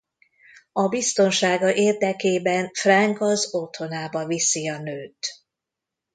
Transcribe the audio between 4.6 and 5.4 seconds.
a nőt.